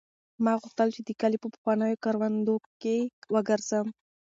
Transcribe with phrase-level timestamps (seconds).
[0.43, 2.95] ما غوښتل چې د کلي په پخوانیو کروندو کې
[3.33, 3.87] وګرځم.